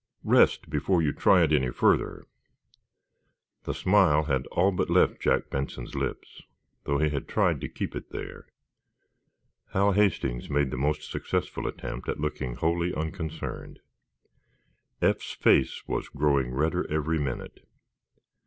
[0.25, 2.25] "Rest, before you try it any further."
[3.65, 6.41] The smile had all but left Jack Benson's lips,
[6.85, 8.47] though he tried to keep it there.
[9.73, 13.79] Hal Hastings made the most successful attempt at looking wholly unconcerned.
[15.03, 17.59] Eph's face was growing redder every minute.